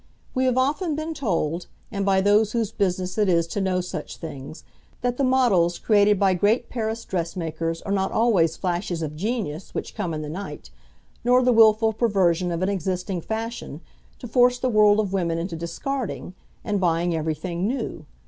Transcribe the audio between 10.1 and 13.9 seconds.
in the night, nor the wilful perversion of an existing fashion,